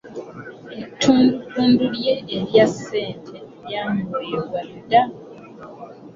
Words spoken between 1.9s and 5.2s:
lye erya ssente lyamuweebwa dda.